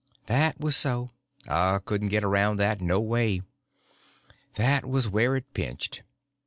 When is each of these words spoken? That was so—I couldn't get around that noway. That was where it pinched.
That 0.25 0.59
was 0.59 0.75
so—I 0.77 1.77
couldn't 1.85 2.07
get 2.09 2.23
around 2.23 2.57
that 2.57 2.81
noway. 2.81 3.43
That 4.55 4.83
was 4.83 5.07
where 5.07 5.35
it 5.35 5.53
pinched. 5.53 6.01